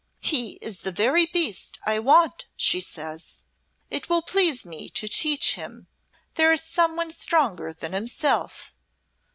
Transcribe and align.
'He 0.21 0.53
is 0.63 0.79
the 0.79 0.91
very 0.91 1.27
beast 1.27 1.77
I 1.85 1.99
want,' 1.99 2.47
she 2.55 2.81
says. 2.81 3.45
'It 3.91 4.09
will 4.09 4.23
please 4.23 4.65
me 4.65 4.89
to 4.89 5.07
teach 5.07 5.53
him 5.53 5.85
there 6.33 6.51
is 6.51 6.63
someone 6.63 7.11
stronger 7.11 7.71
than 7.71 7.93
himself.' 7.93 8.73